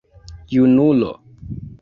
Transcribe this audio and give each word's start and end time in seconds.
Junulo! 0.51 1.11